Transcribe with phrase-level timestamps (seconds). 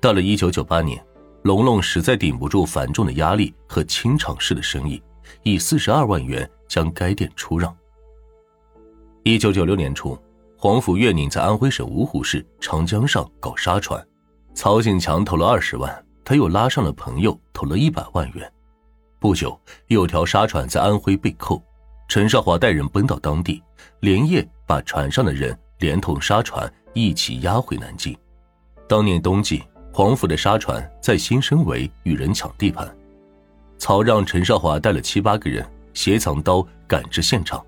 [0.00, 1.04] 到了一九九八年，
[1.42, 5.00] 龙龙实在顶不住繁重的压力和清场式的生意，
[5.42, 7.76] 以四十二万元将该店出让。
[9.24, 10.18] 一九九六年初，
[10.56, 14.02] 黄甫月宁在安徽省芜湖市长江上搞沙船，
[14.54, 18.50] 曹景强投了二十万，他又拉上了朋友投了一百万元。
[19.18, 21.62] 不久，有条沙船在安徽被扣，
[22.08, 23.62] 陈少华带人奔到当地，
[24.00, 28.16] 连夜把船上的人连同沙船一起押回南京。
[28.88, 29.62] 当年冬季，
[29.92, 32.88] 黄甫的沙船在新生围与人抢地盘，
[33.76, 37.64] 曹让陈少华带了七八个人携藏刀赶至现场。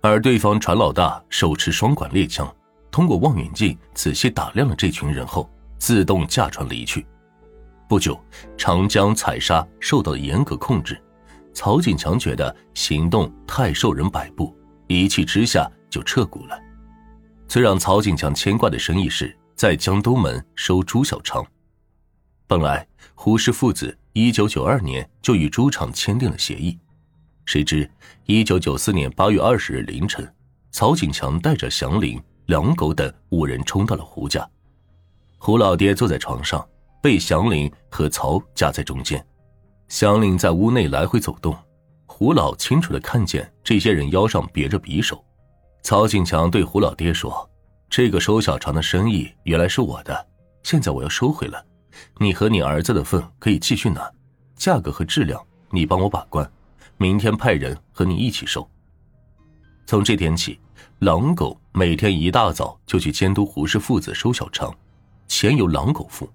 [0.00, 2.54] 而对方船老大手持双管猎枪，
[2.90, 5.48] 通过望远镜仔细打量了这群人后，
[5.78, 7.04] 自动驾船离去。
[7.88, 8.18] 不久，
[8.56, 11.00] 长江采沙受到严格控制，
[11.54, 14.54] 曹景强觉得行动太受人摆布，
[14.86, 16.56] 一气之下就撤股了。
[17.48, 21.44] 最让曹景强牵挂的生意是在江东门收朱小昌。
[22.46, 26.78] 本来胡氏父子一九九二年就与朱厂签订了协议。
[27.44, 27.90] 谁知，
[28.26, 30.32] 一九九四年八月二十日凌晨，
[30.70, 34.48] 曹景强带着祥林、梁狗等五人冲到了胡家。
[35.38, 36.64] 胡老爹坐在床上，
[37.02, 39.26] 被祥林和曹夹在中间。
[39.88, 41.52] 祥林在屋内来回走动，
[42.06, 45.20] 胡老清楚的看见这些人腰上别着匕首。
[45.82, 47.50] 曹景强对胡老爹说
[47.90, 50.26] ：“这个收小肠的生意原来是我的，
[50.62, 51.64] 现在我要收回了，
[52.18, 54.10] 你和你儿子的份可以继续拿，
[54.56, 56.48] 价格和质量你帮我把关。”
[57.00, 58.68] 明天派人和你一起收。
[59.86, 60.58] 从这天起，
[60.98, 64.76] 狼狗每天一大早就去监督胡氏父子收小肠，
[65.28, 66.28] 钱由狼狗付。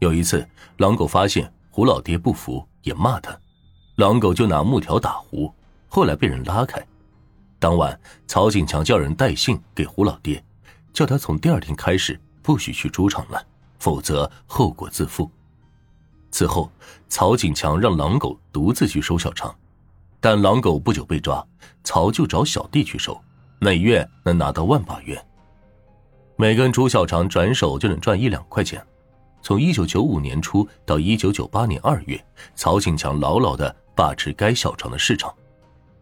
[0.00, 0.46] 有一次，
[0.76, 3.34] 狼狗发现胡老爹不服，也骂他，
[3.96, 5.50] 狼狗就拿木条打胡，
[5.88, 6.86] 后来被人拉开。
[7.58, 10.44] 当晚，曹景强叫人带信给胡老爹，
[10.92, 13.44] 叫他从第二天开始不许去猪场了，
[13.78, 15.30] 否则后果自负。
[16.30, 16.70] 此后，
[17.08, 19.54] 曹景强让狼狗独自去收小肠。
[20.20, 21.44] 但狼狗不久被抓，
[21.82, 23.20] 曹就找小弟去收，
[23.58, 25.20] 每月能拿到万把元。
[26.36, 28.84] 每根猪小肠转手就能赚一两块钱。
[29.42, 32.24] 从一九九五年初到一九九八年二月，
[32.54, 35.34] 曹景强牢牢的把持该小肠的市场，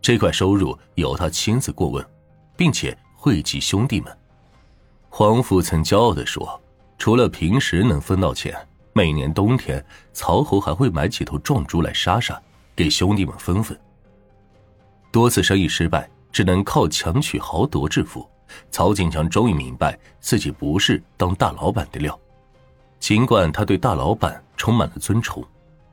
[0.00, 2.06] 这块收入由他亲自过问，
[2.56, 4.16] 并且汇集兄弟们。
[5.16, 6.60] 黄甫曾骄傲的说
[6.98, 8.52] ：“除了平时能分到钱，
[8.92, 9.80] 每年冬天，
[10.12, 12.36] 曹侯还会买几头壮猪来杀杀，
[12.74, 13.78] 给兄弟们分分。”
[15.12, 18.28] 多次生意失败，只能靠强取豪夺致富。
[18.72, 22.18] 曹景强终于明白自己不是当大老板的料。
[22.98, 25.44] 尽管他对大老板充满了尊崇，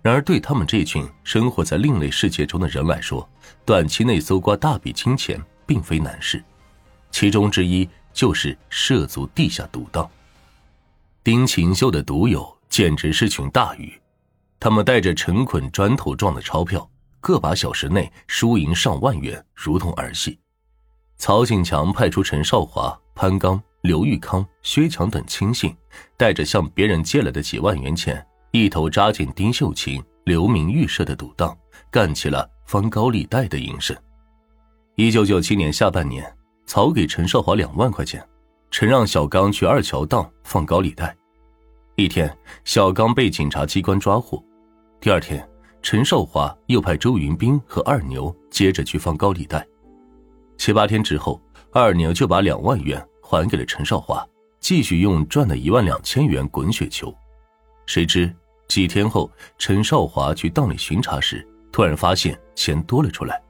[0.00, 3.28] 然而对他们这群生活在另类世界中的人来说，
[3.66, 6.42] 短期内搜刮大笔金钱并非难事。
[7.10, 10.08] 其中之一就是涉足地下赌档。
[11.22, 13.92] 丁勤秀的赌友简直是群大鱼，
[14.58, 16.88] 他们带着成捆砖头状的钞票。
[17.22, 20.38] 个把小时内输赢上万元，如同儿戏。
[21.18, 25.76] 曹景强派出陈少华、潘刚、刘玉康、薛强等亲信，
[26.16, 31.54] 带着向别人借来的几万元钱，一头扎进丁秀琴、刘明玉设的赌档，
[31.90, 33.94] 干起了放高利贷的营生。
[34.94, 36.24] 一九九七年下半年，
[36.70, 38.24] 曹给陈少华两万块钱，
[38.70, 41.12] 陈让小刚去二桥档放高利贷。
[41.96, 42.32] 一天，
[42.62, 44.40] 小刚被警察机关抓获。
[45.00, 45.44] 第二天。
[45.82, 49.66] 陈少华又派周云兵和二牛接着去放高利贷，
[50.58, 51.40] 七八天之后，
[51.72, 54.24] 二牛就把两万元还给了陈少华，
[54.60, 57.12] 继续用赚的一万两千元滚雪球。
[57.86, 58.32] 谁知
[58.68, 63.42] 几天后，陈少华去当里巡查时，突然发现钱多了出来，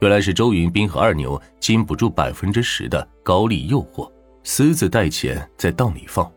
[0.00, 4.10] 原来是周云兵和二牛经不住百分之十的高利诱惑，
[4.44, 6.30] 私自带钱在档里放，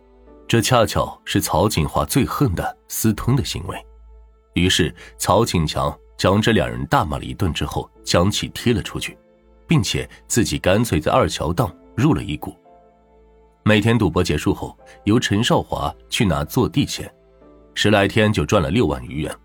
[0.48, 3.78] 这恰巧是曹景华最恨的私吞的行为。
[4.54, 9.18] 于是，曹庆强将这两人大骂了一顿之后，将其踢了出去，
[9.68, 12.56] 并且自己干脆在二桥档入了一股。
[13.64, 17.14] 每天赌博结束后，由陈少华去拿坐地钱，
[17.74, 19.36] 十来天就赚了六万余元。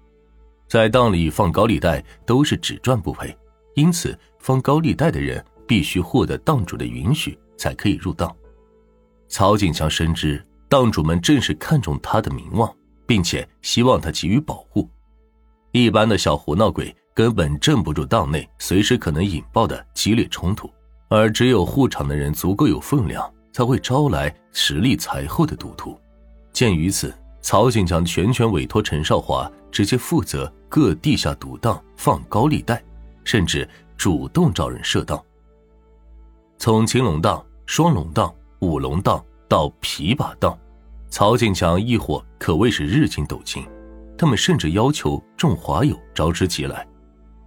[0.68, 3.36] 在档里放高利贷都是只赚不赔，
[3.74, 8.34] 因此放高利贷的人必须获得档主的允许才可以入档。
[9.28, 12.72] 曹景强深知档主们正是看重他的名望，
[13.06, 14.88] 并且希望他给予保护。
[15.72, 20.70] 一般的小胡闹鬼根本镇不住档内随时可能引爆的激烈冲突，
[21.08, 25.98] 而只有护场的人足够有分量，才会招来实力财厚的赌徒。
[26.52, 32.80] 鉴于此，曹景强全权委托陈少华直接负责各地下赌档放高利贷，
[33.24, 35.22] 甚至主动找人设档。
[36.58, 40.58] 从青龙档、双龙档、五龙档到琵琶档，
[41.08, 43.66] 曹锦强一伙可谓是日进斗金，
[44.16, 46.86] 他们甚至要求众华友招之即来，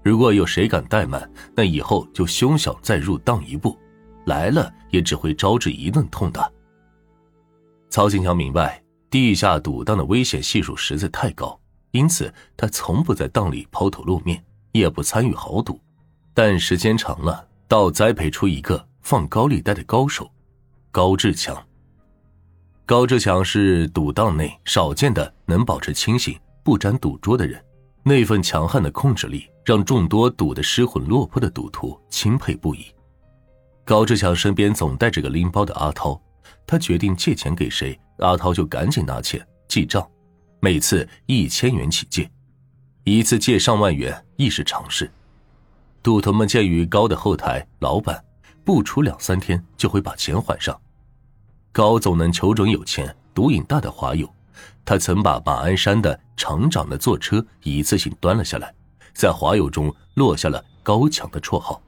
[0.03, 3.77] 如果有谁敢怠慢，那以后就休想再入当一步，
[4.25, 6.49] 来了也只会招致一顿痛打。
[7.89, 11.59] 曹锦强明白地下赌档的危险系数实在太高，
[11.91, 15.79] 因此他从不在档里抛头露面，也不参与豪赌。
[16.33, 20.29] 但时间长了，倒栽培出一个放高利贷的高手——
[20.91, 21.57] 高志强。
[22.85, 27.61] 高志强是赌档内少见的能保持清醒、不沾赌桌的人。
[28.03, 32.85] 那份强悍的控制力，让众多赌得失魂落魄的赌徒钦佩不已。
[33.83, 36.17] 高志强身边总带着个拎包的阿涛，
[36.65, 40.09] 他决定借钱给谁，阿涛就赶紧拿钱记账，
[40.61, 42.29] 每次一千元起借，
[43.07, 45.09] 一次借上万元亦是常事。
[46.03, 48.21] 赌徒们鉴于高的后台老板，
[48.65, 50.77] 不出两三天就会把钱还上。
[51.71, 54.29] 高总能求准有钱、赌瘾大的华友，
[54.83, 58.73] 他曾把马鞍山的厂长的坐车一次性端了下来，
[59.13, 61.81] 在华友中落下了高强的绰号。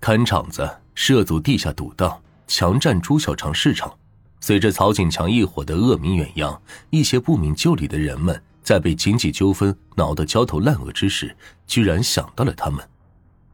[0.00, 3.96] 看场子、涉足地下赌档、强占朱小肠市场。
[4.40, 6.60] 随着曹锦强一伙的恶名远扬，
[6.90, 12.82] 一些不明就里的人们在被经济纠纷恼得焦头烂额之时，居然想到了他们，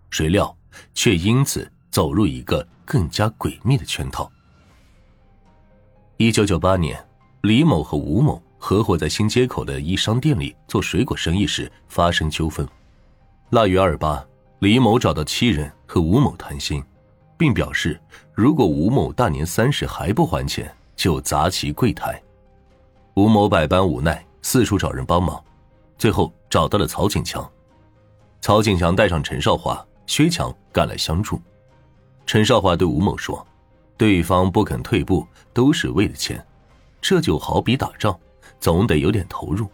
[0.09, 0.57] 谁料
[0.95, 4.31] 却因此走入一个更加诡秘的圈套。
[6.17, 7.05] 一九九八年，
[7.43, 12.67] 李某和吴某合伙在新街口的一商店里做水果生意时发生纠纷。
[13.51, 14.25] 腊月二八，
[14.61, 16.81] 李某找到妻人和吴某谈心，
[17.37, 18.01] 并表示
[18.33, 22.23] 如果吴某大年三十还不还钱，就砸其柜台。
[23.15, 25.43] 吴某百般无奈，四处找人帮忙，
[25.99, 27.49] 最后找到了曹景强。
[28.41, 31.41] 曹景强带上陈少华、薛强赶来相助。
[32.27, 33.47] 陈少华对吴某说。
[33.97, 36.43] 对方不肯退步，都是为了钱，
[37.03, 38.19] 这就好比打仗，
[38.59, 39.69] 总得有点投入。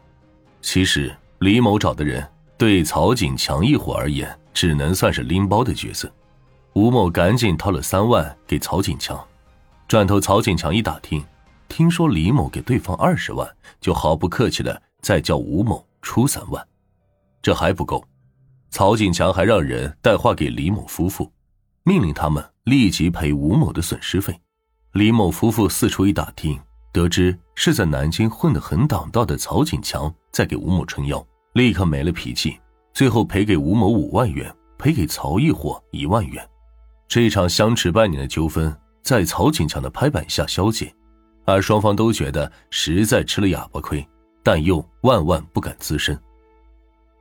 [0.60, 2.28] 其实李某找的人，
[2.58, 6.10] 对曹锦强一伙而言，只能算是拎包的角色。
[6.72, 9.24] 吴某赶紧掏了三万给曹锦强，
[9.86, 11.24] 转头曹锦强一打听，
[11.68, 13.48] 听说李某给对方二十万，
[13.80, 16.66] 就毫不客气的再叫吴某出三万。
[17.42, 18.04] 这还不够，
[18.70, 21.30] 曹锦强还让人带话给李某夫妇。
[21.84, 24.36] 命令他们立即赔吴某的损失费。
[24.92, 26.58] 李某夫妇四处一打听，
[26.92, 32.58] 得知是在南京混得很挡道的曹锦强在给吴某撑腰，立刻没了脾气，
[32.92, 36.44] 最后赔给吴某五万元，赔给曹一伙一万元。
[37.06, 40.92] 这场相持半年的纠纷在曹锦强的拍板下消解，
[41.46, 44.06] 而双方都觉得实在吃了哑巴亏，
[44.42, 46.18] 但又万万不敢滋生。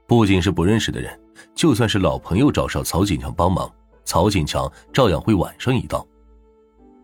[0.07, 1.17] 不仅是不认识的人，
[1.53, 3.71] 就算是老朋友找上曹锦强帮忙。
[4.03, 6.05] 曹锦强照样会晚上一刀。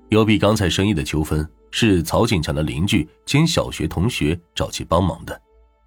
[0.10, 5.42] 有笔刚才生意的纠纷，是曹锦强的邻居兼小学同学找其帮忙的。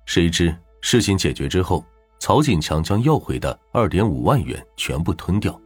[0.07, 1.85] 谁知事情解决之后，
[2.19, 5.61] 曹锦强将要回的二点五万元全部吞掉。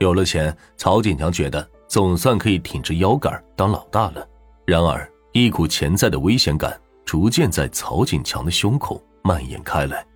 [0.00, 4.26] 有了钱，曹锦强觉得总算可以挺直腰杆当老大了。
[4.64, 10.06] 然而，一股潜在的危险感逐渐在曹锦强的胸口蔓延开来。